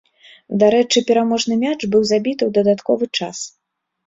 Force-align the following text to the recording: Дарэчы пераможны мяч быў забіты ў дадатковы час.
Дарэчы 0.61 1.03
пераможны 1.09 1.53
мяч 1.65 1.75
быў 1.97 2.01
забіты 2.13 2.43
ў 2.47 2.51
дадатковы 2.57 3.05
час. 3.21 3.45